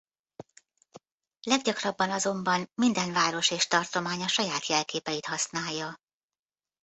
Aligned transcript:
Leggyakrabban 1.41 2.09
azonban 2.11 2.69
minden 2.75 3.11
város 3.13 3.51
és 3.51 3.67
tartomány 3.67 4.21
a 4.21 4.27
saját 4.27 4.65
jelképeit 4.65 5.25
használja. 5.25 5.95